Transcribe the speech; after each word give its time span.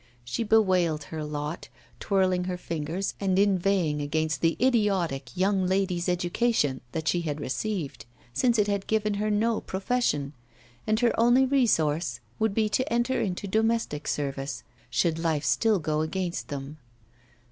She 0.23 0.41
bewailed 0.41 1.03
her 1.13 1.23
lot, 1.23 1.69
twirling 1.99 2.45
her 2.45 2.57
fingers 2.57 3.13
and 3.19 3.37
inveighing 3.37 4.01
against 4.01 4.41
the 4.41 4.57
idiotic 4.59 5.37
young 5.37 5.67
lady's 5.67 6.09
education 6.09 6.81
that 6.91 7.07
she 7.07 7.21
had 7.21 7.39
received, 7.39 8.07
since 8.33 8.57
it 8.57 8.65
had 8.65 8.87
given 8.87 9.13
her 9.21 9.29
no 9.29 9.59
profession, 9.61 10.33
and 10.87 10.99
her 11.01 11.13
only 11.19 11.45
resource 11.45 12.19
would 12.39 12.55
be 12.55 12.67
to 12.69 12.91
enter 12.91 13.21
into 13.21 13.47
domestic 13.47 14.07
service, 14.07 14.63
should 14.89 15.19
life 15.19 15.45
still 15.45 15.77
go 15.77 16.01
against 16.01 16.47
them. 16.47 16.79